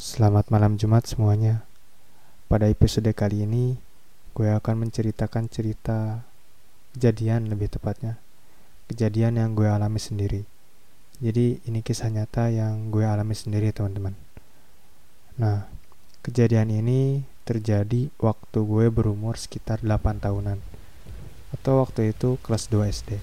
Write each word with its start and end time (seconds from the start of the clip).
Selamat 0.00 0.48
malam 0.48 0.80
Jumat 0.80 1.04
semuanya. 1.04 1.60
Pada 2.48 2.72
episode 2.72 3.12
kali 3.12 3.44
ini, 3.44 3.76
gue 4.32 4.48
akan 4.48 4.88
menceritakan 4.88 5.52
cerita 5.52 6.24
kejadian 6.96 7.52
lebih 7.52 7.68
tepatnya. 7.68 8.16
Kejadian 8.88 9.36
yang 9.36 9.52
gue 9.52 9.68
alami 9.68 10.00
sendiri. 10.00 10.48
Jadi 11.20 11.60
ini 11.68 11.84
kisah 11.84 12.08
nyata 12.08 12.48
yang 12.48 12.88
gue 12.88 13.04
alami 13.04 13.36
sendiri 13.36 13.76
teman-teman. 13.76 14.16
Nah, 15.36 15.68
kejadian 16.24 16.72
ini 16.72 17.28
terjadi 17.44 18.08
waktu 18.16 18.56
gue 18.56 18.88
berumur 18.88 19.36
sekitar 19.36 19.84
8 19.84 20.16
tahunan. 20.16 20.64
Atau 21.52 21.76
waktu 21.84 22.16
itu 22.16 22.40
kelas 22.40 22.72
2 22.72 22.88
SD. 22.88 23.20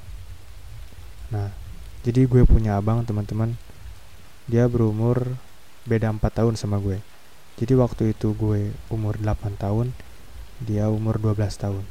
Nah, 1.33 1.49
jadi 2.05 2.29
gue 2.29 2.45
punya 2.45 2.77
abang 2.77 3.01
teman-teman. 3.01 3.57
Dia 4.45 4.69
berumur 4.69 5.41
beda 5.87 6.11
4 6.11 6.19
tahun 6.19 6.53
sama 6.59 6.77
gue. 6.83 6.99
Jadi 7.57 7.73
waktu 7.73 8.13
itu 8.13 8.35
gue 8.37 8.75
umur 8.91 9.17
8 9.17 9.57
tahun, 9.57 9.95
dia 10.61 10.91
umur 10.91 11.17
12 11.17 11.57
tahun. 11.57 11.81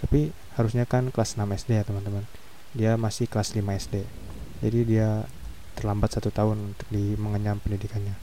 Tapi 0.00 0.32
harusnya 0.56 0.88
kan 0.88 1.12
kelas 1.12 1.36
6 1.36 1.44
SD 1.44 1.76
ya 1.76 1.84
teman-teman. 1.84 2.24
Dia 2.72 2.96
masih 2.96 3.28
kelas 3.28 3.52
5 3.52 3.60
SD. 3.76 4.06
Jadi 4.64 4.80
dia 4.88 5.26
terlambat 5.76 6.16
satu 6.16 6.32
tahun 6.32 6.72
untuk 6.72 6.88
di 6.88 7.12
mengenyam 7.20 7.60
pendidikannya. 7.60 8.16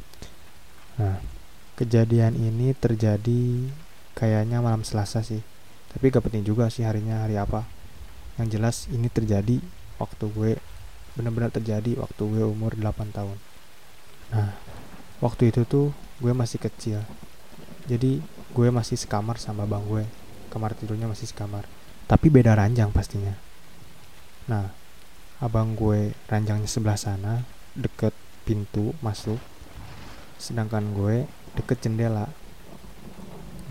Nah, 0.97 1.21
kejadian 1.77 2.33
ini 2.33 2.73
terjadi 2.73 3.69
kayaknya 4.17 4.63
malam 4.63 4.81
Selasa 4.81 5.21
sih. 5.21 5.45
Tapi 5.93 6.09
gak 6.09 6.25
penting 6.25 6.41
juga 6.41 6.73
sih 6.73 6.81
harinya 6.81 7.21
hari 7.21 7.37
apa. 7.37 7.69
Yang 8.41 8.47
jelas 8.57 8.75
ini 8.89 9.13
terjadi 9.13 9.61
waktu 10.01 10.25
gue 10.33 10.51
benar-benar 11.13 11.53
terjadi 11.53 12.01
waktu 12.01 12.21
gue 12.25 12.43
umur 12.49 12.73
8 12.73 13.13
tahun. 13.13 13.37
Nah, 14.33 14.57
waktu 15.23 15.55
itu 15.55 15.63
tuh 15.63 15.95
gue 16.19 16.35
masih 16.35 16.59
kecil. 16.59 16.99
Jadi 17.87 18.19
gue 18.51 18.67
masih 18.67 18.99
sekamar 18.99 19.39
sama 19.39 19.63
bang 19.63 19.83
gue. 19.87 20.03
Kamar 20.51 20.75
tidurnya 20.75 21.07
masih 21.07 21.31
sekamar. 21.31 21.63
Tapi 22.11 22.27
beda 22.27 22.59
ranjang 22.59 22.91
pastinya. 22.91 23.31
Nah, 24.51 24.67
abang 25.39 25.71
gue 25.79 26.11
ranjangnya 26.27 26.67
sebelah 26.67 26.99
sana, 26.99 27.47
deket 27.71 28.11
pintu 28.43 28.91
masuk. 28.99 29.39
Sedangkan 30.35 30.91
gue 30.91 31.23
deket 31.55 31.79
jendela. 31.87 32.27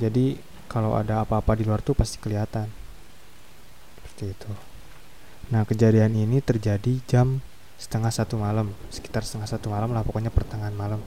Jadi 0.01 0.41
kalau 0.73 0.97
ada 0.97 1.21
apa-apa 1.21 1.53
di 1.53 1.69
luar 1.69 1.85
tuh 1.85 1.93
pasti 1.93 2.17
kelihatan. 2.17 2.73
Seperti 4.01 4.33
itu. 4.33 4.53
Nah, 5.53 5.69
kejadian 5.69 6.17
ini 6.17 6.41
terjadi 6.41 6.97
jam 7.05 7.45
setengah 7.77 8.09
satu 8.09 8.41
malam, 8.41 8.73
sekitar 8.89 9.21
setengah 9.21 9.53
satu 9.53 9.69
malam 9.69 9.93
lah, 9.93 10.01
pokoknya 10.01 10.33
pertengahan 10.33 10.73
malam. 10.73 11.05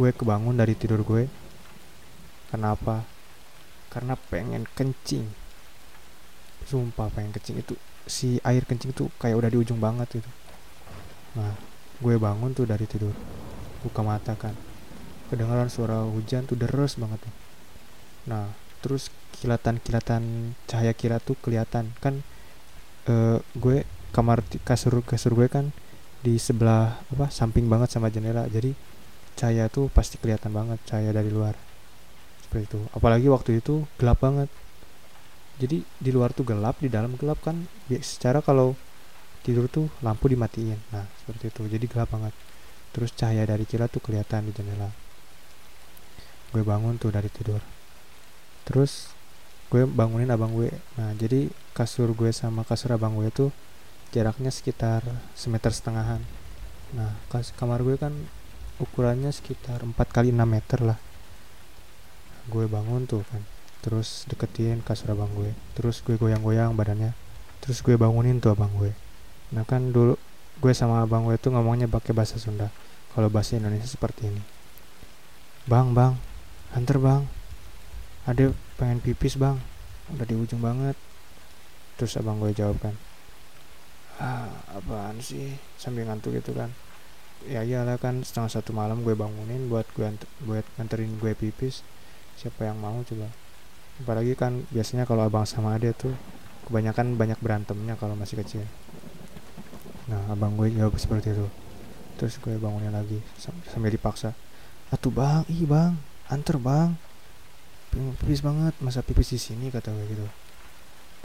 Gue 0.00 0.16
kebangun 0.16 0.56
dari 0.56 0.72
tidur 0.72 1.04
gue. 1.04 1.28
Kenapa? 2.48 3.04
Karena 3.92 4.16
pengen 4.16 4.64
kencing. 4.72 5.28
Sumpah 6.64 7.12
pengen 7.12 7.36
kencing 7.36 7.60
itu 7.60 7.76
si 8.08 8.40
air 8.40 8.64
kencing 8.64 8.96
tuh 8.96 9.12
kayak 9.20 9.36
udah 9.36 9.52
di 9.52 9.60
ujung 9.60 9.76
banget 9.76 10.08
gitu. 10.24 10.30
Nah, 11.36 11.52
gue 12.00 12.16
bangun 12.16 12.56
tuh 12.56 12.64
dari 12.64 12.88
tidur. 12.88 13.12
Buka 13.84 14.00
mata 14.00 14.32
kan. 14.40 14.56
Kedengaran 15.28 15.68
suara 15.68 16.08
hujan 16.08 16.48
tuh 16.48 16.56
deres 16.56 16.96
banget 16.96 17.20
tuh. 17.20 17.34
Nah, 18.24 18.48
terus 18.80 19.12
kilatan-kilatan 19.36 20.56
cahaya 20.64 20.96
kilat 20.96 21.20
tuh 21.20 21.36
kelihatan 21.38 21.92
kan 22.00 22.24
uh, 23.08 23.38
gue 23.56 23.84
kamar 24.10 24.42
kasur 24.64 25.04
kasur 25.04 25.36
gue 25.36 25.46
kan 25.46 25.70
di 26.20 26.36
sebelah 26.36 27.00
apa 27.08 27.32
samping 27.32 27.68
banget 27.70 27.88
sama 27.92 28.12
jendela 28.12 28.44
jadi 28.50 28.76
cahaya 29.36 29.70
tuh 29.70 29.90
pasti 29.90 30.16
kelihatan 30.18 30.50
banget 30.50 30.78
cahaya 30.86 31.10
dari 31.10 31.30
luar. 31.32 31.54
Seperti 32.44 32.76
itu. 32.76 32.80
Apalagi 32.94 33.26
waktu 33.30 33.62
itu 33.62 33.86
gelap 33.96 34.22
banget. 34.22 34.50
Jadi 35.60 35.84
di 35.84 36.10
luar 36.10 36.32
tuh 36.32 36.48
gelap 36.48 36.80
di 36.80 36.88
dalam 36.88 37.14
gelap 37.20 37.38
kan 37.44 37.68
secara 38.00 38.40
kalau 38.40 38.72
tidur 39.44 39.68
tuh 39.68 39.92
lampu 40.00 40.26
dimatiin. 40.28 40.78
Nah 40.92 41.06
seperti 41.22 41.52
itu. 41.52 41.62
Jadi 41.68 41.86
gelap 41.86 42.10
banget. 42.10 42.34
Terus 42.90 43.14
cahaya 43.14 43.46
dari 43.46 43.62
kilat 43.68 43.92
tuh 43.92 44.02
kelihatan 44.02 44.50
di 44.50 44.52
jendela. 44.56 44.90
Gue 46.50 46.66
bangun 46.66 46.98
tuh 46.98 47.14
dari 47.14 47.30
tidur. 47.30 47.62
Terus 48.66 49.14
gue 49.70 49.86
bangunin 49.86 50.28
abang 50.34 50.50
gue. 50.50 50.74
Nah 50.98 51.14
jadi 51.14 51.46
kasur 51.72 52.10
gue 52.12 52.34
sama 52.34 52.66
kasur 52.66 52.90
abang 52.90 53.14
gue 53.14 53.30
tuh 53.30 53.54
jaraknya 54.10 54.50
sekitar 54.50 55.06
semeter 55.38 55.70
setengahan. 55.70 56.18
Nah 56.90 57.14
kamar 57.54 57.86
gue 57.86 57.94
kan 57.94 58.10
ukurannya 58.80 59.28
sekitar 59.28 59.84
4 59.84 59.94
kali 60.10 60.32
6 60.32 60.40
meter 60.48 60.80
lah. 60.80 60.98
Gue 62.48 62.64
bangun 62.66 63.04
tuh 63.04 63.22
kan 63.28 63.44
terus 63.80 64.28
deketin 64.28 64.84
kasur 64.84 65.16
abang 65.16 65.32
gue 65.32 65.56
terus 65.72 66.04
gue 66.04 66.12
goyang-goyang 66.20 66.76
badannya 66.76 67.16
terus 67.64 67.80
gue 67.80 67.96
bangunin 67.96 68.40
tuh 68.40 68.52
abang 68.52 68.72
gue. 68.76 68.92
Nah 69.52 69.64
kan 69.68 69.92
dulu 69.92 70.16
gue 70.60 70.72
sama 70.76 71.04
abang 71.04 71.24
gue 71.28 71.36
tuh 71.40 71.52
ngomongnya 71.52 71.88
pakai 71.88 72.12
bahasa 72.12 72.36
Sunda 72.36 72.68
kalau 73.16 73.32
bahasa 73.32 73.56
Indonesia 73.56 73.88
seperti 73.88 74.28
ini. 74.28 74.42
Bang 75.68 75.92
bang 75.92 76.16
antar 76.76 76.96
bang 77.00 77.22
ada 78.28 78.52
pengen 78.76 79.00
pipis 79.00 79.36
bang 79.36 79.56
udah 80.12 80.26
di 80.26 80.34
ujung 80.36 80.60
banget. 80.60 80.96
Terus 81.96 82.16
abang 82.16 82.40
gue 82.40 82.52
jawab 82.56 82.80
kan 82.80 82.96
ah 84.20 84.52
apaan 84.76 85.20
sih? 85.24 85.56
Sambil 85.80 86.04
ngantuk 86.04 86.36
gitu 86.36 86.52
kan 86.52 86.68
ya 87.48 87.64
iyalah 87.64 87.96
kan 87.96 88.20
setengah 88.20 88.60
satu 88.60 88.76
malam 88.76 89.00
gue 89.00 89.16
bangunin 89.16 89.70
buat 89.72 89.88
gue 89.96 90.04
buat 90.44 90.64
nganterin 90.76 91.16
gue 91.16 91.32
pipis. 91.32 91.80
Siapa 92.36 92.68
yang 92.68 92.80
mau 92.80 93.00
coba? 93.04 93.28
Apalagi 94.00 94.32
kan 94.36 94.64
biasanya 94.72 95.04
kalau 95.04 95.28
abang 95.28 95.44
sama 95.44 95.76
ade 95.76 95.92
tuh 95.92 96.12
kebanyakan 96.68 97.16
banyak 97.16 97.38
berantemnya 97.40 97.96
kalau 97.96 98.16
masih 98.16 98.40
kecil. 98.40 98.64
Nah 100.08 100.20
abang 100.32 100.56
gue 100.56 100.72
jawab 100.72 100.96
seperti 100.96 101.32
itu. 101.36 101.46
Terus 102.20 102.36
gue 102.40 102.56
bangunin 102.60 102.92
lagi 102.92 103.20
sambil 103.68 103.92
dipaksa 103.92 104.36
atuh 104.90 105.14
bang 105.14 105.46
ih 105.48 105.64
bang 105.64 105.96
anter 106.28 106.60
bang. 106.60 106.96
Pipis 107.90 108.44
banget 108.44 108.74
masa 108.78 109.02
pipis 109.02 109.34
di 109.34 109.40
sini? 109.40 109.66
kata 109.72 109.90
gue 109.90 110.06
gitu. 110.10 110.26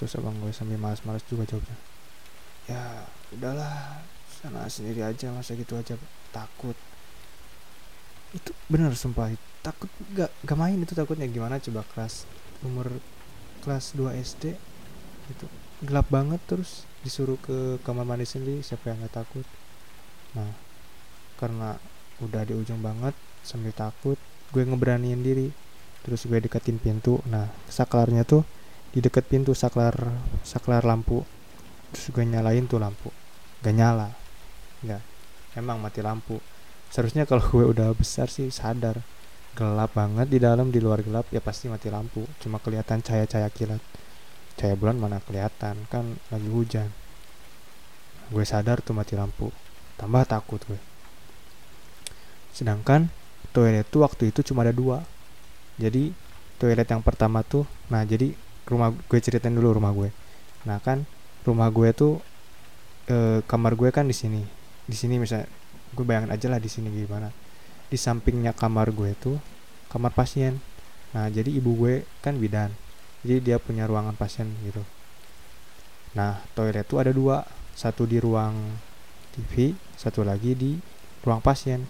Terus 0.01 0.17
abang 0.17 0.35
gue 0.41 0.51
sambil 0.51 0.81
malas-malas 0.81 1.21
juga 1.29 1.45
jawabnya. 1.45 1.77
Ya 2.65 3.05
udahlah 3.31 4.01
sana 4.45 4.69
sendiri 4.69 5.01
aja 5.01 5.33
masa 5.33 5.57
gitu 5.57 5.73
aja 5.73 5.97
takut. 6.29 6.77
Itu 8.29 8.53
bener 8.69 8.93
sumpah. 8.93 9.33
Takut 9.65 9.89
gak 10.13 10.29
gak 10.45 10.57
main 10.59 10.77
itu 10.77 10.93
takutnya. 10.93 11.25
Gimana 11.25 11.57
coba 11.57 11.81
kelas 11.89 12.29
umur 12.61 13.01
kelas 13.65 13.97
2 13.97 14.13
SD 14.21 14.53
itu 15.33 15.45
gelap 15.81 16.05
banget 16.13 16.37
terus 16.45 16.85
disuruh 17.01 17.41
ke 17.41 17.81
kamar 17.81 18.05
mandi 18.05 18.29
sendiri 18.29 18.61
siapa 18.61 18.93
yang 18.93 19.01
gak 19.09 19.25
takut? 19.25 19.45
Nah 20.37 20.53
karena 21.41 21.81
udah 22.21 22.45
di 22.45 22.53
ujung 22.53 22.79
banget 22.85 23.17
sambil 23.41 23.73
takut 23.73 24.21
gue 24.53 24.61
ngeberaniin 24.61 25.25
diri. 25.25 25.49
Terus 26.05 26.29
gue 26.29 26.37
deketin 26.37 26.77
pintu. 26.77 27.17
Nah 27.25 27.49
saklarnya 27.65 28.21
tuh 28.29 28.45
di 28.93 29.01
deket 29.01 29.25
pintu 29.25 29.57
saklar 29.57 29.97
saklar 30.45 30.85
lampu. 30.85 31.25
Terus 31.89 32.13
gue 32.13 32.23
nyalain 32.29 32.69
tuh 32.69 32.77
lampu. 32.77 33.09
Gak 33.65 33.73
nyala 33.73 34.24
ya 34.85 34.99
emang 35.57 35.79
mati 35.81 36.03
lampu. 36.03 36.37
Seharusnya 36.91 37.25
kalau 37.25 37.41
gue 37.41 37.65
udah 37.75 37.91
besar 37.95 38.29
sih 38.29 38.51
sadar. 38.51 39.01
Gelap 39.55 39.95
banget 39.95 40.27
di 40.27 40.39
dalam 40.43 40.67
di 40.67 40.83
luar 40.83 40.99
gelap 40.99 41.31
ya 41.31 41.39
pasti 41.39 41.71
mati 41.71 41.87
lampu. 41.87 42.27
Cuma 42.43 42.59
kelihatan 42.59 42.99
cahaya-cahaya 42.99 43.47
kilat. 43.49 43.79
Cahaya 44.59 44.75
bulan 44.75 44.99
mana 44.99 45.23
kelihatan? 45.23 45.79
Kan 45.87 46.19
lagi 46.27 46.47
hujan. 46.51 46.91
Gue 48.31 48.43
sadar 48.43 48.83
tuh 48.83 48.91
mati 48.91 49.15
lampu. 49.15 49.51
Tambah 49.95 50.27
takut 50.27 50.59
gue. 50.67 50.79
Sedangkan 52.51 53.07
toilet 53.55 53.87
tuh 53.87 54.03
waktu 54.03 54.35
itu 54.35 54.43
cuma 54.43 54.67
ada 54.67 54.75
dua. 54.75 55.07
Jadi 55.79 56.11
toilet 56.59 56.87
yang 56.87 57.03
pertama 57.03 57.43
tuh 57.43 57.67
nah 57.91 58.03
jadi 58.03 58.31
rumah 58.67 58.91
gue 58.91 59.19
ceritain 59.23 59.55
dulu 59.55 59.79
rumah 59.79 59.91
gue. 59.95 60.11
Nah 60.67 60.83
kan 60.83 61.07
rumah 61.47 61.71
gue 61.71 61.91
tuh 61.95 62.19
e, 63.07 63.39
kamar 63.47 63.75
gue 63.75 63.89
kan 63.91 64.07
di 64.07 64.15
sini 64.15 64.54
di 64.85 64.93
sini 64.93 65.17
misalnya 65.17 65.49
gue 65.95 66.05
bayangin 66.05 66.31
aja 66.31 66.47
lah 66.51 66.61
di 66.61 66.69
sini 66.69 66.93
gimana. 66.93 67.33
Di 67.89 67.97
sampingnya 67.97 68.53
kamar 68.53 68.93
gue 68.93 69.11
tuh 69.17 69.37
kamar 69.89 70.13
pasien. 70.13 70.61
Nah 71.13 71.29
jadi 71.29 71.49
ibu 71.49 71.73
gue 71.73 72.05
kan 72.21 72.37
bidan 72.37 72.73
jadi 73.25 73.41
dia 73.41 73.57
punya 73.57 73.89
ruangan 73.89 74.13
pasien 74.13 74.45
gitu. 74.61 74.85
Nah 76.13 76.45
toilet 76.53 76.85
tuh 76.85 77.01
ada 77.01 77.09
dua 77.09 77.41
satu 77.73 78.05
di 78.05 78.21
ruang 78.21 78.53
TV 79.33 79.73
satu 79.97 80.21
lagi 80.21 80.53
di 80.53 80.77
ruang 81.25 81.41
pasien. 81.41 81.81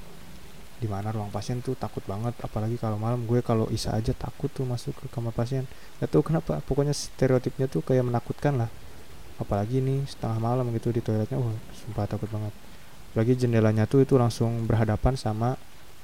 Di 0.76 0.88
mana 0.92 1.12
ruang 1.12 1.32
pasien 1.32 1.60
tuh 1.60 1.76
takut 1.76 2.04
banget 2.08 2.32
apalagi 2.40 2.80
kalau 2.80 2.96
malam. 2.96 3.28
Gue 3.28 3.44
kalau 3.44 3.68
isa 3.68 3.92
aja 3.92 4.16
takut 4.16 4.48
tuh 4.48 4.64
masuk 4.64 4.96
ke 4.96 5.06
kamar 5.12 5.36
pasien. 5.36 5.68
Gak 6.00 6.16
tau 6.16 6.24
kenapa 6.24 6.64
pokoknya 6.64 6.96
stereotipnya 6.96 7.68
tuh 7.68 7.84
kayak 7.84 8.08
menakutkan 8.08 8.56
lah. 8.56 8.72
Apalagi 9.36 9.84
nih 9.84 10.08
setengah 10.08 10.40
malam 10.40 10.72
gitu 10.72 10.96
di 10.96 11.04
toiletnya 11.04 11.36
wah 11.36 11.52
sumpah 11.76 12.08
takut 12.08 12.32
banget 12.32 12.56
apalagi 13.16 13.40
jendelanya 13.40 13.88
tuh 13.88 14.04
itu 14.04 14.20
langsung 14.20 14.68
berhadapan 14.68 15.16
sama 15.16 15.56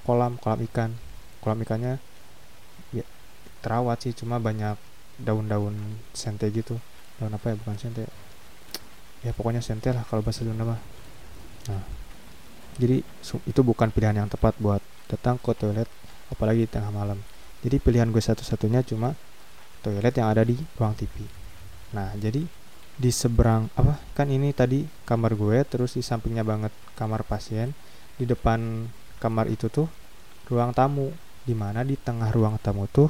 kolam 0.08 0.40
kolam 0.40 0.64
ikan. 0.72 0.96
Kolam 1.44 1.60
ikannya 1.68 2.00
ya 2.96 3.04
terawat 3.60 4.08
sih 4.08 4.16
cuma 4.16 4.40
banyak 4.40 4.80
daun-daun 5.20 5.76
sente 6.16 6.48
gitu. 6.56 6.80
Daun 7.20 7.36
apa 7.36 7.52
ya? 7.52 7.56
Bukan 7.60 7.76
sente. 7.76 8.08
Ya 9.28 9.36
pokoknya 9.36 9.60
sente 9.60 9.92
lah 9.92 10.08
kalau 10.08 10.24
bahasa 10.24 10.48
Sunda 10.48 10.64
mah. 10.64 10.80
Nah 11.68 11.84
jadi 12.80 13.04
itu 13.28 13.62
bukan 13.62 13.92
pilihan 13.92 14.16
yang 14.16 14.32
tepat 14.32 14.56
buat 14.56 14.80
datang 15.12 15.36
ke 15.36 15.52
toilet 15.52 15.92
apalagi 16.32 16.64
di 16.64 16.72
tengah 16.72 16.96
malam. 16.96 17.20
Jadi 17.60 17.84
pilihan 17.84 18.08
gue 18.08 18.24
satu-satunya 18.24 18.88
cuma 18.88 19.20
toilet 19.82 20.14
yang 20.14 20.30
ada 20.30 20.46
di 20.46 20.56
ruang 20.78 20.94
TV 20.94 21.26
nah 21.92 22.14
jadi 22.16 22.46
di 23.02 23.10
seberang 23.10 23.66
apa 23.74 23.98
kan 24.14 24.30
ini 24.30 24.54
tadi 24.54 24.86
kamar 25.10 25.34
gue 25.34 25.58
terus 25.66 25.98
di 25.98 26.06
sampingnya 26.06 26.46
banget 26.46 26.70
kamar 26.94 27.26
pasien. 27.26 27.74
Di 28.22 28.30
depan 28.30 28.86
kamar 29.18 29.50
itu 29.50 29.66
tuh 29.74 29.90
ruang 30.46 30.70
tamu 30.78 31.10
di 31.42 31.58
mana 31.58 31.82
di 31.82 31.98
tengah 31.98 32.30
ruang 32.30 32.62
tamu 32.62 32.86
tuh 32.86 33.10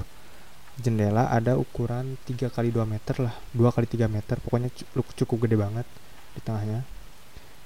jendela 0.80 1.28
ada 1.28 1.60
ukuran 1.60 2.16
3 2.24 2.48
kali 2.48 2.72
2 2.72 2.88
meter 2.88 3.20
lah 3.20 3.36
2 3.52 3.76
kali 3.76 3.88
3 3.92 4.08
meter 4.08 4.40
pokoknya 4.40 4.72
cukup 4.96 5.44
gede 5.44 5.60
banget 5.60 5.88
di 6.32 6.40
tengahnya. 6.40 6.88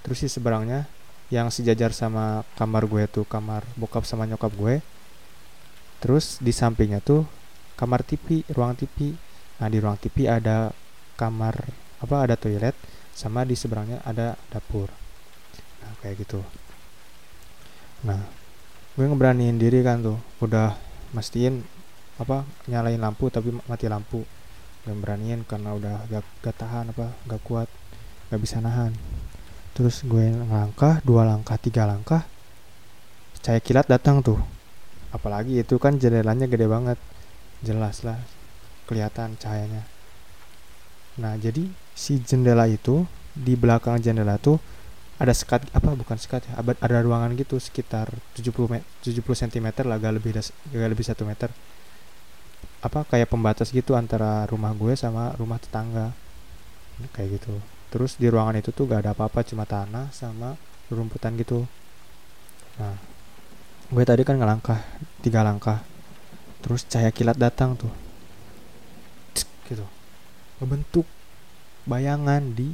Terus 0.02 0.26
di 0.26 0.30
seberangnya 0.34 0.90
yang 1.30 1.54
sejajar 1.54 1.94
sama 1.94 2.46
kamar 2.58 2.86
gue 2.90 3.06
tuh 3.10 3.26
kamar 3.26 3.66
bokap 3.78 4.06
sama 4.06 4.30
nyokap 4.30 4.54
gue 4.54 4.82
terus 5.98 6.38
di 6.38 6.54
sampingnya 6.54 7.02
tuh 7.02 7.26
kamar 7.74 8.06
TV 8.06 8.46
ruang 8.54 8.78
TV 8.78 9.18
nah 9.58 9.66
di 9.72 9.82
ruang 9.82 9.98
TV 9.98 10.30
ada 10.30 10.70
kamar 11.18 11.85
apa 12.06 12.30
ada 12.30 12.36
toilet 12.38 12.78
sama 13.18 13.42
di 13.42 13.58
seberangnya 13.58 14.06
ada 14.06 14.38
dapur. 14.54 14.88
Nah 15.82 15.92
kayak 16.06 16.22
gitu. 16.22 16.40
Nah 18.06 18.22
gue 18.94 19.06
ngeberaniin 19.10 19.58
diri 19.58 19.82
kan 19.82 20.06
tuh. 20.06 20.22
Udah 20.40 20.78
mastiin 21.12 21.66
apa 22.22 22.46
nyalain 22.70 23.02
lampu 23.02 23.34
tapi 23.34 23.50
mati 23.66 23.90
lampu. 23.90 24.22
Gue 24.86 24.94
beraniin 24.94 25.42
karena 25.50 25.74
udah 25.74 26.06
gak, 26.06 26.24
gak 26.46 26.56
tahan 26.62 26.94
apa 26.94 27.10
gak 27.26 27.42
kuat 27.42 27.70
gak 28.30 28.42
bisa 28.42 28.62
nahan. 28.62 28.94
Terus 29.74 30.06
gue 30.06 30.32
langkah 30.46 31.02
dua 31.02 31.26
langkah 31.26 31.58
tiga 31.58 31.90
langkah 31.90 32.24
cahaya 33.42 33.62
kilat 33.62 33.90
datang 33.90 34.22
tuh. 34.22 34.38
Apalagi 35.10 35.62
itu 35.62 35.82
kan 35.82 35.98
jendelanya 35.98 36.46
gede 36.46 36.68
banget. 36.70 37.00
Jelas 37.64 38.04
lah 38.06 38.20
kelihatan 38.86 39.40
cahayanya. 39.42 39.88
Nah 41.18 41.40
jadi 41.40 41.72
si 41.96 42.20
jendela 42.20 42.68
itu 42.68 43.08
di 43.32 43.56
belakang 43.56 44.04
jendela 44.04 44.36
tuh 44.36 44.60
ada 45.16 45.32
sekat 45.32 45.64
apa 45.72 45.96
bukan 45.96 46.20
sekat 46.20 46.44
ya 46.44 46.60
ada 46.60 47.00
ruangan 47.00 47.32
gitu 47.40 47.56
sekitar 47.56 48.12
70 48.36 48.52
me, 48.68 48.84
70 49.00 49.24
cm 49.24 49.88
lah 49.88 49.96
gak 49.96 50.14
lebih 50.20 50.36
gak 50.76 50.90
lebih 50.92 51.06
satu 51.08 51.24
meter. 51.24 51.48
Apa 52.84 53.08
kayak 53.08 53.32
pembatas 53.32 53.72
gitu 53.72 53.96
antara 53.96 54.44
rumah 54.52 54.76
gue 54.76 54.92
sama 55.00 55.32
rumah 55.40 55.56
tetangga. 55.56 56.12
Kayak 57.16 57.40
gitu. 57.40 57.56
Terus 57.96 58.20
di 58.20 58.28
ruangan 58.28 58.60
itu 58.60 58.76
tuh 58.76 58.92
gak 58.92 59.08
ada 59.08 59.16
apa-apa 59.16 59.48
cuma 59.48 59.64
tanah 59.64 60.12
sama 60.12 60.60
rumputan 60.92 61.32
gitu. 61.40 61.64
Nah 62.76 63.00
gue 63.88 64.04
tadi 64.04 64.28
kan 64.28 64.36
ngelangkah 64.36 64.84
tiga 65.24 65.48
langkah. 65.48 65.80
Terus 66.60 66.84
cahaya 66.92 67.16
kilat 67.16 67.40
datang 67.40 67.80
tuh. 67.80 67.92
Gitu. 69.64 69.88
Ngebentuk 70.60 71.08
bayangan 71.86 72.54
di 72.54 72.74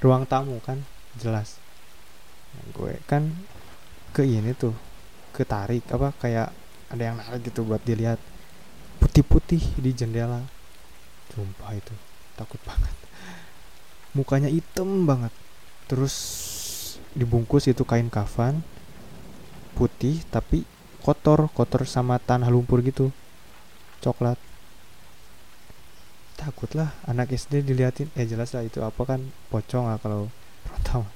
ruang 0.00 0.24
tamu 0.26 0.62
kan 0.62 0.82
jelas. 1.18 1.58
Nah, 2.54 2.64
gue 2.72 2.94
kan 3.04 3.34
ke 4.14 4.22
ini 4.24 4.54
tuh 4.56 4.72
ketarik 5.34 5.84
apa 5.92 6.14
kayak 6.16 6.48
ada 6.88 7.02
yang 7.02 7.18
narik 7.18 7.50
gitu 7.50 7.66
buat 7.66 7.82
dilihat. 7.82 8.16
Putih-putih 9.02 9.60
di 9.76 9.90
jendela. 9.92 10.40
Sumpah 11.34 11.76
itu 11.76 11.92
takut 12.38 12.56
banget. 12.64 12.94
Mukanya 14.16 14.48
hitam 14.48 15.04
banget. 15.04 15.34
Terus 15.90 16.14
dibungkus 17.12 17.68
itu 17.68 17.84
kain 17.84 18.12
kafan 18.12 18.60
putih 19.76 20.20
tapi 20.32 20.64
kotor 21.04 21.52
kotor 21.52 21.84
sama 21.84 22.16
tanah 22.16 22.48
lumpur 22.48 22.80
gitu. 22.80 23.12
Coklat 24.00 24.40
takut 26.46 26.70
lah 26.78 26.94
anak 27.10 27.34
SD 27.34 27.66
diliatin 27.66 28.06
eh 28.14 28.22
jelas 28.22 28.54
lah 28.54 28.62
itu 28.62 28.78
apa 28.78 29.02
kan 29.02 29.18
pocong 29.50 29.90
lah 29.90 29.98
kalau 29.98 30.30
pertama. 30.70 31.10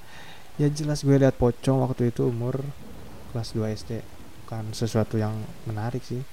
Ya 0.59 0.67
jelas 0.67 1.07
gue 1.07 1.15
lihat 1.15 1.39
pocong 1.39 1.87
waktu 1.87 2.11
itu 2.11 2.27
umur 2.27 2.59
kelas 3.31 3.55
2 3.55 3.71
SD 3.79 4.03
bukan 4.43 4.75
sesuatu 4.75 5.15
yang 5.23 5.39
menarik 5.71 6.03
sih. 6.03 6.27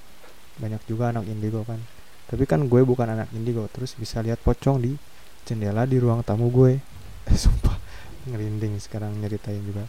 Banyak 0.58 0.82
juga 0.90 1.14
anak 1.14 1.30
indigo 1.30 1.62
kan. 1.62 1.78
Tapi 2.26 2.42
kan 2.44 2.66
gue 2.66 2.82
bukan 2.82 3.06
anak 3.06 3.30
indigo 3.30 3.70
terus 3.70 3.94
bisa 3.94 4.18
lihat 4.18 4.42
pocong 4.42 4.82
di 4.82 4.98
jendela 5.46 5.86
di 5.86 6.02
ruang 6.02 6.26
tamu 6.26 6.50
gue. 6.50 6.82
Eh, 7.30 7.38
sumpah 7.46 7.78
ngerinding 8.26 8.82
sekarang 8.82 9.14
nyeritain 9.22 9.62
juga. 9.62 9.86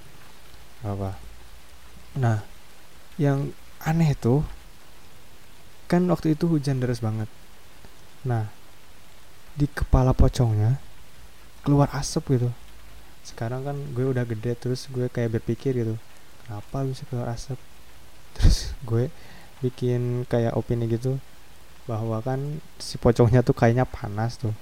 Apa 0.85 1.17
nah 2.09 2.41
yang 3.21 3.53
aneh 3.85 4.17
tuh 4.17 4.41
kan 5.85 6.05
waktu 6.09 6.38
itu 6.38 6.45
hujan 6.45 6.77
deras 6.77 7.01
banget. 7.01 7.27
Nah 8.23 8.58
di 9.56 9.66
kepala 9.69 10.13
pocongnya 10.13 10.78
keluar 11.63 11.90
asap 11.96 12.40
gitu. 12.40 12.50
Sekarang 13.24 13.62
kan 13.62 13.78
gue 13.94 14.06
udah 14.10 14.25
gede 14.25 14.57
terus 14.57 14.90
gue 14.90 15.06
kayak 15.12 15.40
berpikir 15.40 15.78
gitu 15.78 15.96
kenapa 16.50 16.81
bisa 16.81 17.06
keluar 17.06 17.30
asap? 17.30 17.62
Terus 18.36 18.74
gue 18.81 19.13
bikin 19.62 20.25
kayak 20.25 20.57
opini 20.57 20.90
gitu 20.90 21.22
bahwa 21.86 22.22
kan 22.25 22.62
si 22.81 22.98
pocongnya 22.98 23.46
tuh 23.46 23.54
kayaknya 23.54 23.86
panas 23.86 24.42
tuh. 24.42 24.54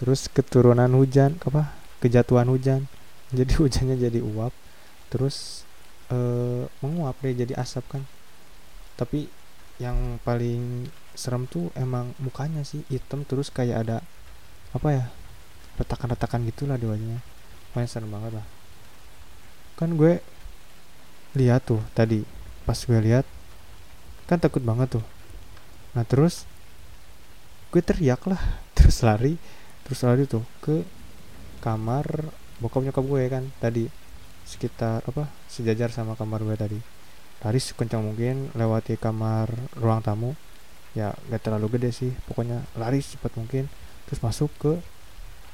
Terus 0.00 0.28
keturunan 0.32 0.88
hujan 0.96 1.36
apa 1.44 1.76
kejatuhan 2.00 2.48
hujan. 2.48 2.88
Jadi 3.36 3.52
hujannya 3.60 4.00
jadi 4.00 4.24
uap 4.24 4.52
terus 5.06 5.68
ee, 6.08 6.64
menguap 6.80 7.20
deh 7.20 7.36
jadi 7.36 7.52
asap 7.60 7.84
kan. 8.00 8.02
Tapi 8.96 9.28
yang 9.76 10.16
paling 10.24 10.88
serem 11.16 11.48
tuh 11.48 11.72
emang 11.74 12.12
mukanya 12.20 12.62
sih 12.62 12.84
hitam 12.92 13.24
terus 13.24 13.48
kayak 13.48 13.88
ada 13.88 13.96
apa 14.76 14.88
ya 14.92 15.04
retakan-retakan 15.80 16.44
gitulah 16.48 16.76
di 16.80 16.88
wajahnya. 16.88 17.20
Pokoknya 17.72 17.88
serem 17.88 18.10
banget 18.12 18.32
lah. 18.40 18.46
Kan 19.76 19.96
gue 19.96 20.20
lihat 21.36 21.68
tuh 21.68 21.80
tadi 21.92 22.24
pas 22.64 22.76
gue 22.76 23.00
lihat 23.00 23.24
kan 24.24 24.40
takut 24.40 24.64
banget 24.64 25.00
tuh. 25.00 25.04
Nah 25.92 26.04
terus 26.04 26.48
gue 27.72 27.82
teriak 27.84 28.24
lah 28.24 28.40
terus 28.76 29.04
lari 29.04 29.36
terus 29.84 30.00
lari 30.02 30.24
tuh 30.24 30.44
ke 30.64 30.82
kamar 31.60 32.32
bokap 32.60 32.84
nyokap 32.84 33.04
gue 33.04 33.22
kan 33.28 33.44
tadi 33.60 33.84
sekitar 34.48 35.04
apa 35.04 35.28
sejajar 35.52 35.92
sama 35.92 36.16
kamar 36.16 36.40
gue 36.44 36.56
tadi. 36.56 36.78
Lari 37.44 37.60
sekencang 37.60 38.00
mungkin 38.00 38.48
lewati 38.56 38.96
kamar 38.96 39.52
ruang 39.76 40.00
tamu 40.00 40.32
ya 40.96 41.12
gak 41.28 41.44
terlalu 41.44 41.76
gede 41.76 41.92
sih. 41.92 42.10
Pokoknya 42.24 42.64
lari 42.72 43.04
cepat 43.04 43.36
mungkin. 43.36 43.68
Terus 44.08 44.24
masuk 44.24 44.48
ke 44.56 44.72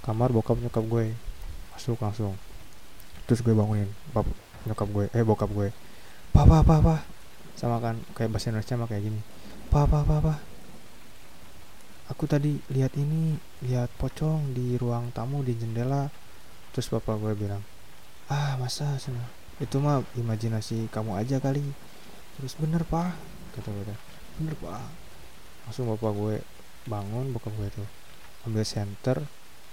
kamar 0.06 0.30
bokap 0.30 0.56
nyokap 0.62 0.86
gue. 0.86 1.10
Masuk 1.74 1.98
langsung. 1.98 2.38
Terus 3.26 3.42
gue 3.42 3.50
bangunin 3.50 3.90
bap 4.14 4.24
nyokap 4.70 4.88
gue. 4.94 5.04
Eh 5.10 5.26
bokap 5.26 5.50
gue. 5.50 5.74
Papa 6.30 6.62
papa 6.62 7.02
sama 7.58 7.82
kan 7.82 7.98
kayak 8.14 8.30
bahasa 8.30 8.54
Indonesia 8.54 8.78
mah 8.78 8.88
kayak 8.88 9.02
gini. 9.10 9.20
Papa 9.66 10.06
papa 10.06 10.38
aku 12.06 12.28
tadi 12.28 12.60
lihat 12.68 12.92
ini 13.00 13.40
lihat 13.64 13.88
pocong 13.96 14.54
di 14.54 14.78
ruang 14.78 15.10
tamu 15.10 15.42
di 15.42 15.58
jendela. 15.58 16.06
Terus 16.70 16.86
bapak 16.86 17.18
gue 17.18 17.34
bilang 17.34 17.60
ah 18.30 18.54
masa 18.56 18.96
sana 18.96 19.26
itu 19.60 19.76
mah 19.82 20.06
imajinasi 20.14 20.86
kamu 20.94 21.18
aja 21.18 21.42
kali. 21.42 21.66
Terus 22.38 22.54
bener 22.62 22.86
pak. 22.86 23.10
Kata 23.58 23.68
bener 24.38 24.56
pak 24.56 25.01
langsung 25.66 25.90
bapak 25.90 26.12
gue 26.14 26.34
bangun 26.86 27.30
bapak 27.34 27.52
gue 27.54 27.68
tuh. 27.82 27.88
Ambil 28.48 28.66
center 28.66 29.22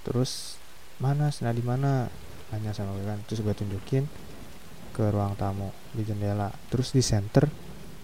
terus 0.06 0.62
mana? 1.02 1.32
Sena 1.34 1.56
di 1.56 1.64
mana? 1.64 2.08
Nanya 2.54 2.76
sama 2.76 2.94
gue 2.98 3.06
kan. 3.06 3.20
Terus 3.26 3.42
gue 3.42 3.54
tunjukin 3.56 4.06
ke 4.94 5.04
ruang 5.10 5.34
tamu 5.40 5.72
di 5.96 6.04
jendela. 6.04 6.52
Terus 6.70 6.94
di 6.94 7.02
center 7.02 7.48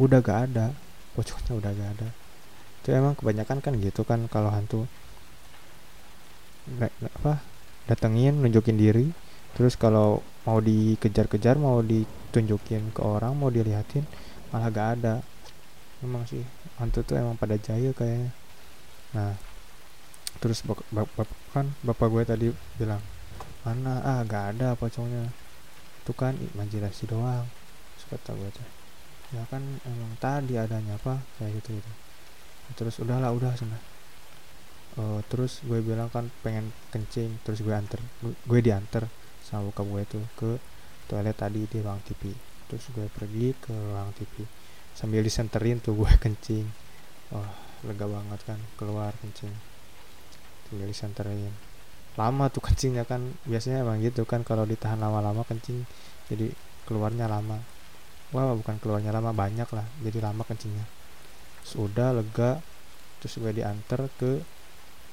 udah 0.01 0.19
gak 0.23 0.39
ada. 0.51 0.71
Pocongnya 1.13 1.53
udah 1.53 1.71
gak 1.75 1.91
ada. 1.99 2.09
Itu 2.81 2.87
emang 2.93 3.13
kebanyakan 3.17 3.59
kan 3.61 3.73
gitu 3.77 4.01
kan 4.07 4.25
kalau 4.31 4.49
hantu. 4.49 4.87
Nggak 6.65 6.91
apa 7.21 7.41
datengin 7.85 8.41
nunjukin 8.41 8.77
diri. 8.77 9.13
Terus 9.55 9.77
kalau 9.79 10.19
mau 10.45 10.61
dikejar-kejar 10.61 11.57
mau 11.57 11.81
ditunjukin 11.81 12.93
ke 12.93 13.01
orang 13.01 13.33
mau 13.33 13.49
dilihatin 13.49 14.05
malah 14.53 14.69
gak 14.69 14.87
ada 15.01 15.25
emang 16.03 16.27
sih 16.27 16.43
hantu 16.79 17.05
tuh 17.05 17.15
emang 17.15 17.39
pada 17.39 17.55
jahil 17.55 17.95
kayaknya. 17.95 18.31
Nah 19.15 19.35
terus 20.43 20.65
bap 20.67 20.83
bap 20.91 21.29
kan 21.55 21.71
bapak 21.85 22.07
gue 22.11 22.23
tadi 22.27 22.47
bilang 22.75 23.03
mana? 23.63 24.03
Ah 24.03 24.19
gak 24.27 24.57
ada 24.57 24.75
pocongnya. 24.75 25.31
Itu 26.03 26.11
kan 26.11 26.35
imajinasi 26.35 27.07
doang 27.07 27.47
kata 28.05 28.37
gue 28.37 28.49
tuh. 28.53 28.67
Ya 29.33 29.41
kan 29.49 29.61
emang 29.85 30.13
tadi 30.21 30.61
adanya 30.61 30.97
apa? 30.97 31.21
Kayak 31.41 31.61
gitu 31.61 31.81
gitu. 31.81 31.91
Terus 32.77 32.95
udahlah 33.01 33.33
udah 33.33 33.53
sana. 33.57 33.77
Uh, 34.95 35.19
terus 35.27 35.59
gue 35.65 35.83
bilang 35.83 36.07
kan 36.07 36.31
pengen 36.39 36.71
kencing 36.87 37.43
terus 37.43 37.59
gue 37.59 37.75
anter 37.75 37.99
gue 38.23 38.59
diantar 38.63 39.11
sama 39.43 39.67
buka 39.67 39.83
gue 39.83 40.03
tuh 40.07 40.23
ke 40.39 40.55
toilet 41.11 41.35
tadi 41.35 41.67
di 41.67 41.83
ruang 41.83 41.99
TV 42.07 42.31
terus 42.71 42.87
gue 42.95 43.03
pergi 43.11 43.51
ke 43.59 43.75
ruang 43.75 44.15
TV 44.15 44.47
sambil 44.95 45.21
disenterin 45.21 45.83
tuh 45.83 45.93
gue 45.93 46.11
kencing. 46.23 46.65
Wah 47.35 47.51
lega 47.85 48.07
banget 48.07 48.39
kan 48.47 48.59
keluar 48.79 49.11
kencing. 49.21 49.51
Sambil 50.65 50.87
disenterin. 50.89 51.53
Lama 52.15 52.47
tuh 52.47 52.63
kencingnya 52.63 53.03
kan 53.03 53.35
biasanya 53.43 53.83
emang 53.83 53.99
gitu 53.99 54.23
kan 54.23 54.41
kalau 54.47 54.63
ditahan 54.63 54.97
lama-lama 54.97 55.43
kencing 55.43 55.83
jadi 56.31 56.49
keluarnya 56.87 57.27
lama. 57.27 57.59
Wah 58.33 58.55
bukan 58.55 58.79
keluarnya 58.79 59.11
lama 59.13 59.35
banyak 59.35 59.67
lah 59.69 59.85
jadi 60.01 60.23
lama 60.23 60.41
kencingnya. 60.47 60.87
Sudah 61.61 62.15
lega 62.15 62.63
terus 63.19 63.37
gue 63.37 63.51
diantar 63.51 64.07
ke 64.15 64.39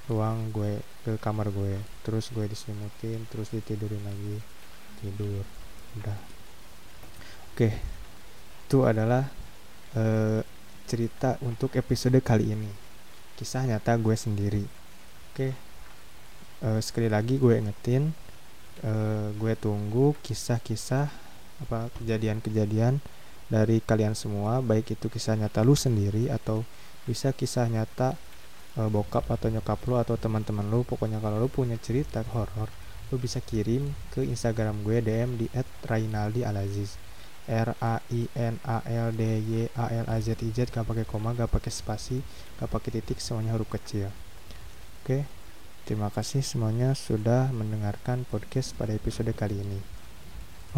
ruang 0.07 0.55
gue 0.55 0.79
ke 1.03 1.19
kamar 1.19 1.51
gue. 1.51 1.77
Terus 2.07 2.31
gue 2.31 2.47
diselimutin 2.47 3.27
terus 3.29 3.51
ditidurin 3.51 4.01
lagi. 4.07 4.39
Tidur 5.03 5.43
udah. 5.99 6.19
Oke 7.53 7.93
itu 8.73 8.89
adalah 8.89 9.29
uh, 9.97 10.41
cerita 10.89 11.41
untuk 11.45 11.73
episode 11.77 12.19
kali 12.21 12.53
ini. 12.53 12.71
Kisah 13.37 13.65
nyata 13.65 13.97
gue 13.97 14.17
sendiri. 14.17 14.65
Oke. 15.33 15.57
Uh, 16.63 16.79
sekali 16.79 17.11
lagi 17.11 17.43
gue 17.43 17.59
ingetin 17.59 18.15
uh, 18.87 19.35
gue 19.35 19.55
tunggu 19.59 20.15
kisah-kisah 20.23 21.11
apa 21.63 21.91
kejadian-kejadian 21.99 23.03
dari 23.51 23.81
kalian 23.83 24.15
semua. 24.15 24.61
Baik 24.61 24.95
itu 24.95 25.11
kisah 25.11 25.37
nyata 25.37 25.65
lu 25.67 25.75
sendiri 25.75 26.31
atau 26.31 26.63
bisa 27.09 27.35
kisah 27.35 27.67
nyata 27.67 28.15
uh, 28.79 28.89
bokap 28.89 29.27
atau 29.29 29.51
nyokap 29.51 29.81
lu 29.89 29.99
atau 29.99 30.15
teman-teman 30.17 30.69
lu. 30.69 30.85
Pokoknya 30.87 31.19
kalau 31.19 31.43
lu 31.43 31.49
punya 31.51 31.77
cerita 31.81 32.25
horor 32.33 32.71
lu 33.13 33.21
bisa 33.21 33.45
kirim 33.45 33.93
ke 34.09 34.25
Instagram 34.25 34.81
gue 34.81 35.05
DM 35.05 35.37
di 35.37 35.47
@rainaldi_alaziz 35.85 36.97
R 37.51 37.75
A 37.83 37.99
I 38.15 38.31
N 38.39 38.63
A 38.63 38.87
L 38.87 39.11
D 39.11 39.23
Y 39.43 39.67
A 39.75 39.91
L 39.91 40.07
A 40.07 40.17
Z 40.23 40.39
I 40.39 40.51
Z 40.55 40.71
gak 40.71 40.87
pakai 40.87 41.03
koma 41.03 41.35
gak 41.35 41.51
pakai 41.51 41.75
spasi 41.75 42.23
gak 42.63 42.71
pakai 42.71 43.03
titik 43.03 43.19
semuanya 43.19 43.59
huruf 43.59 43.67
kecil. 43.67 44.15
Oke 45.03 45.27
terima 45.83 46.07
kasih 46.15 46.47
semuanya 46.47 46.95
sudah 46.95 47.51
mendengarkan 47.51 48.23
podcast 48.31 48.79
pada 48.79 48.95
episode 48.95 49.35
kali 49.35 49.59
ini. 49.59 49.83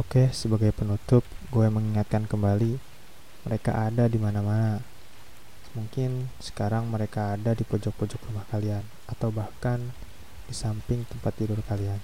Oke 0.00 0.32
sebagai 0.32 0.72
penutup 0.72 1.20
gue 1.52 1.66
mengingatkan 1.68 2.24
kembali 2.24 2.80
mereka 3.44 3.84
ada 3.84 4.08
di 4.08 4.16
mana-mana. 4.16 4.80
Mungkin 5.76 6.32
sekarang 6.40 6.88
mereka 6.88 7.36
ada 7.36 7.52
di 7.52 7.66
pojok-pojok 7.66 8.30
rumah 8.30 8.46
kalian 8.48 8.86
atau 9.04 9.28
bahkan 9.28 9.92
di 10.48 10.54
samping 10.56 11.04
tempat 11.12 11.36
tidur 11.36 11.60
kalian. 11.68 12.00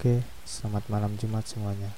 Oke 0.00 0.24
selamat 0.48 0.88
malam 0.88 1.20
Jumat 1.20 1.44
semuanya 1.44 1.92